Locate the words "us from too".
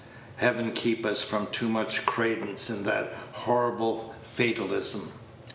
1.05-1.69